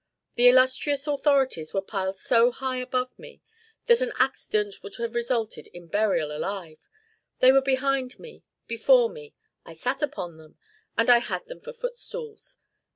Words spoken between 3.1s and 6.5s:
me, that an accident would have resulted in burial